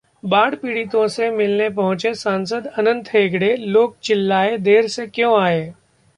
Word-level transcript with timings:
बाढ़ 0.25 0.55
पीड़ितों 0.55 1.07
से 1.07 1.29
मिलने 1.31 1.69
पहुंचे 1.69 2.13
सांसद 2.13 2.67
अनंत 2.67 3.09
हेगड़े, 3.13 3.55
लोग 3.55 3.99
चिल्लाए- 3.99 4.59
देर 4.59 4.87
से 4.87 5.07
क्यों 5.07 5.41
आए 5.41 5.73